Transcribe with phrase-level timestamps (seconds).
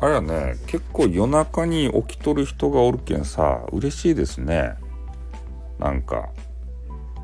[0.00, 4.74] あれはね結構夜中に起きとる人がおるけんさ嬉しいですね。
[5.78, 6.30] なんか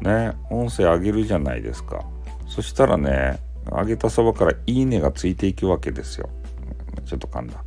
[0.00, 2.04] ね音声上げるじゃないですか。
[2.48, 6.28] そしたらね上げたそばから「いいね」がついていくわけですよ。
[7.04, 7.62] ちょっと噛んだ。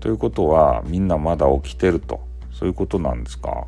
[0.00, 2.20] ということはみんなまだ起きてると。
[2.52, 3.66] そういうことなんですか？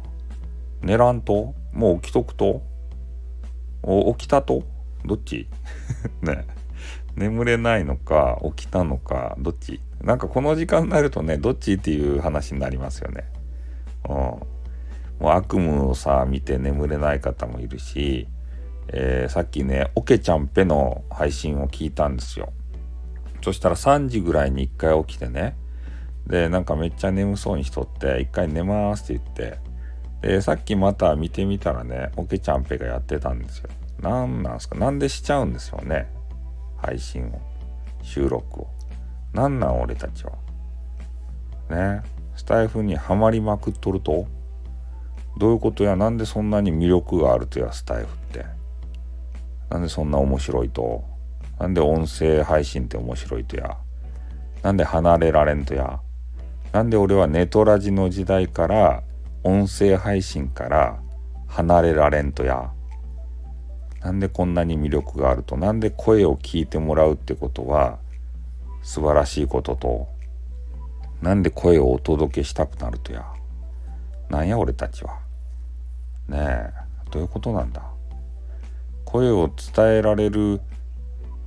[0.83, 1.55] 寝らんと？
[1.73, 2.63] もう起きとくと？
[4.19, 4.63] 起きたと？
[5.07, 5.49] どっち？
[6.21, 6.45] ね。
[7.17, 9.81] 眠れないのか起きたのかどっち？
[10.03, 13.25] なんかこの時間になるとねどっちっていう話になりますよね。
[14.09, 14.47] うん、も
[15.21, 18.27] う悪夢をさ見て眠れない方もいるし、
[18.89, 22.53] えー、さっきねオケちゃんぺの配信を聞いたんですよ。
[23.43, 25.57] そしたら3時ぐらいに1回起きてね
[26.27, 29.53] でなんかめっちゃ眠そうにしとって1回寝ますって言っ
[30.23, 33.69] てでさっきまた見てみたらねオケちゃんぺがやってたんですよ。
[34.01, 34.77] 何なんすか？
[34.77, 36.09] なんでしちゃうんですよね
[36.83, 37.41] 配信を
[38.03, 38.67] 収録を。
[39.33, 40.33] なんなん俺たちは。
[41.71, 42.03] ね。
[42.35, 44.27] スタイフにはまりまくっとると？
[45.39, 45.97] どういうことや？
[45.97, 47.73] なんでそんなに魅力があるとや？
[47.73, 48.45] スタイフって。
[49.71, 51.05] なんでそんな面白いと？
[51.59, 53.79] なんで音声配信って面白いとや？
[54.63, 56.01] なんで離れられんとや？
[56.73, 59.03] なんで俺はネトラジの時代から
[59.45, 61.01] 音声配信から
[61.47, 62.73] 離れられんとや？
[64.03, 67.99] なんでこんなに魅力があるとなんで声を聞いてもらうってことは
[68.83, 70.09] 素晴らしいことと
[71.23, 73.25] なんで声をお届けしたくなるとや。
[74.29, 75.21] なんや俺たちは。
[76.29, 76.73] ねえ
[77.13, 77.83] どういうことなんだ。
[79.05, 80.61] 声を伝えられる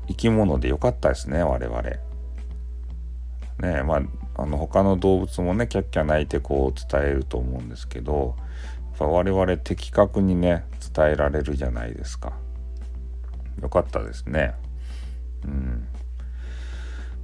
[0.08, 1.81] 生き物でよかったですね我々。
[1.81, 2.00] ね
[3.62, 4.02] えまあ
[4.42, 8.36] あの他の動物もねキャッキャ鳴いてこう伝えると思うんですけど
[8.92, 12.45] やっぱ我々的確にね伝えられるじゃないですか。
[13.61, 14.56] よかったですね。
[15.45, 15.88] うん。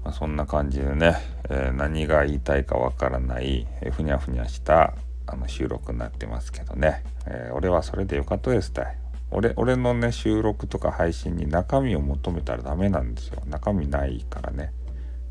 [0.04, 1.18] まあ、そんな感じでね、
[1.50, 4.94] えー、何が言いたいかわからない、えー、ふにゃふにゃした
[5.28, 8.98] あの収録になってますけどね、えー、俺はそれでよかったですたい
[9.32, 13.42] 俺俺のね収録とか配信に中身を求めたらダメなんですよ。
[13.48, 14.74] 中身ないからね。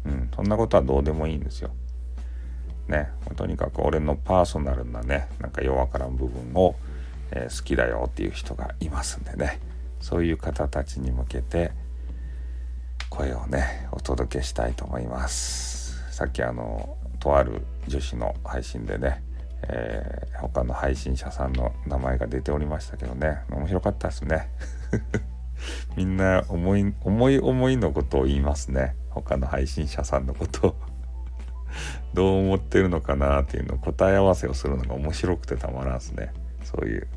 [0.06, 0.30] うん。
[0.34, 1.70] そんなことはどうでもいいんですよ。
[2.88, 3.10] ね。
[3.36, 6.76] とにかく俺のパーソナルなねなんかようわからん部分を、
[7.30, 9.60] え好きだよっていう人がいますんでね。
[10.00, 11.72] そういう方たちに向けて
[13.09, 16.12] 声をねお届けしたいと思います。
[16.12, 19.22] さっきあのとある女子の配信でね、
[19.62, 24.49] えー、他の配信者さんの名前が出ておりましたけどね面白かったですね。
[25.97, 28.97] みんな思い思い思いのことを言いますね。
[29.11, 30.77] 他の配信者さんのことを。
[32.15, 36.32] どう思ってるのかなっていうのを答え合わせをするのが面白くてたまらんすね。
[36.65, 37.09] そういう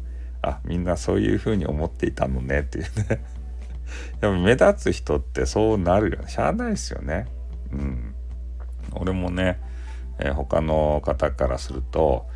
[0.44, 2.90] あみんなそういうふうに思っていたのねっていうね
[4.22, 6.30] やっぱ目立つ人ってそうなるよね。
[6.30, 7.28] しゃあないですよね。
[7.72, 8.16] うん。
[8.92, 9.60] 俺もね、
[10.20, 12.28] えー、他の方からすると、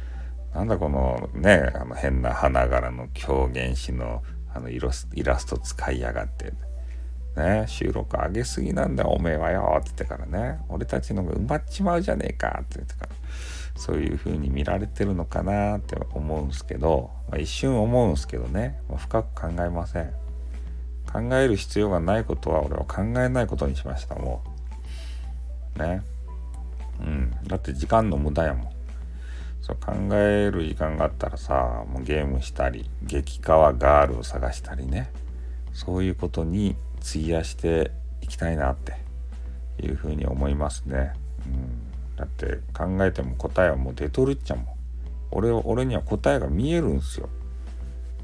[0.54, 4.24] なんだこのね、あの変な花柄の狂言師の
[4.54, 6.54] あのイラスト使いやがって。
[7.38, 13.10] ね、収録上げすぎなんだ、おめえはよ、って言ってからね、俺たちのが埋まっちまうじゃねえか、って言ってから、
[13.78, 20.12] そういう風に見られてるのかなって思うんすけど、まあ、一瞬思うんすけどね、まあ、深く考えません。
[21.12, 24.44] 考える必要がないことは俺は考えないことにしましたも
[25.78, 25.80] う。
[25.80, 26.02] ね。
[27.00, 27.32] うん。
[27.48, 28.70] だって時間の無駄やもん。
[29.62, 35.10] そう考える時間があったらさもうゲームしたり激川ガールを探したりね。
[35.78, 38.94] そういうことに費やしていきたいなって
[39.80, 41.14] いうふうに思いますね、
[41.46, 41.77] うん、
[42.18, 44.66] だって考えても答えはもう出とるっちゃもん。
[45.32, 47.30] 俺俺には答えが見えるんすよ。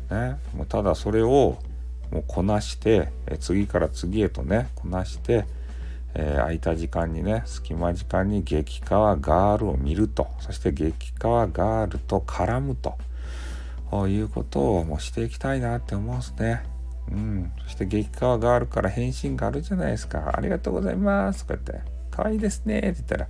[0.10, 0.38] ね。
[0.56, 1.60] もうただそれを
[2.12, 5.46] もうこなして、え次から次へとねこなして、
[6.16, 10.28] えー、空いた時間にね隙間時間に激川ガールを見ると。
[10.40, 12.98] そして激川ガールと絡むと。
[13.90, 16.64] こういうことをもうしていきたいなって思うんすね。
[17.12, 20.32] うん、そして激川ガールから返信があるじゃないですか。
[20.36, 21.46] ありがとうございます。
[21.46, 22.80] とか言って、可愛いですね。
[22.80, 23.28] って言ったら、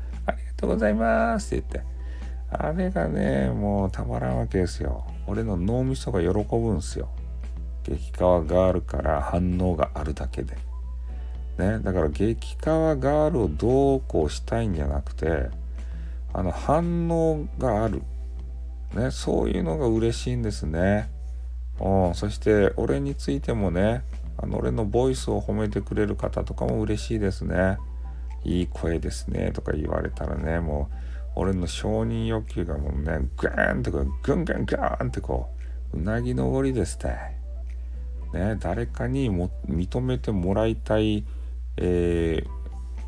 [0.64, 1.94] とうございますって言って、
[2.52, 5.06] あれがね、もうたまらんわけですよ。
[5.28, 7.10] 俺の脳みそが喜ぶんすよ。
[7.84, 10.56] 激川ガールから反応があるだけで。
[11.58, 15.50] ね、だから激川ガールをどうこうしたいんじゃなくて
[16.34, 18.02] あの反応がある、
[18.96, 21.12] ね、そういうのが嬉しいんですね。
[21.80, 24.04] うん、そして俺についてもね
[24.38, 27.78] あの俺のボイスを褒めてくれる方とかも嬉しいですね。
[28.44, 30.96] いい声ですねとか言われたらねもう
[31.36, 35.50] 俺の承認欲求がもうねグーンってこうグングングーンってこ
[35.94, 37.40] ううなぎ登りですね。
[38.34, 41.24] ね、誰かにも認めてもらいたい、
[41.78, 42.48] えー、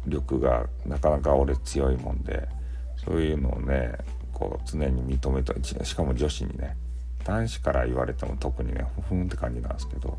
[0.07, 2.47] 力がなかなか俺強いもんで
[2.95, 3.93] そういうのをね
[4.33, 6.77] こう常に認めとしかも女子にね
[7.23, 10.15] 男子から言われても特にねふふんって感じなんですけど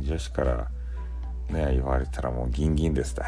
[0.00, 0.70] 女子から
[1.50, 3.26] ね言われたらもうギンギンですた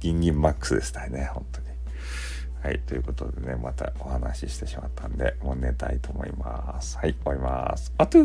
[0.00, 1.68] ギンギンマックスでしたね本当に。
[2.62, 6.98] はいということでねまたお話ししてしまったんでもう寝たいと思います。
[6.98, 7.92] はい終わります。
[7.98, 8.18] あと